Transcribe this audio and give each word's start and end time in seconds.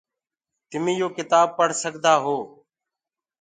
تمي 0.69 0.93
يو 1.01 1.07
ڪتآب 1.17 1.47
پڙه 1.57 1.75
سڪدآ 1.83 2.13
هي۔ 2.23 2.37